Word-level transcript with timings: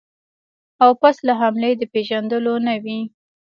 او 0.83 0.91
پس 1.01 1.15
له 1.27 1.33
حملې 1.41 1.71
د 1.77 1.83
پېژندلو 1.93 2.53
نه 2.67 2.75
وي. 2.83 2.99